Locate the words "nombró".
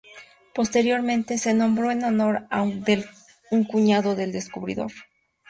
1.53-1.91